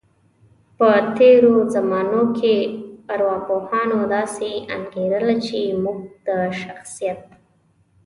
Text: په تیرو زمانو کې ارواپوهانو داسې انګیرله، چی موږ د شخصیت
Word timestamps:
په 0.77 0.89
تیرو 1.17 1.53
زمانو 1.75 2.21
کې 2.37 2.55
ارواپوهانو 3.13 3.99
داسې 4.15 4.49
انګیرله، 4.77 5.35
چی 5.45 5.59
موږ 5.83 5.99
د 6.27 6.29
شخصیت 6.61 7.21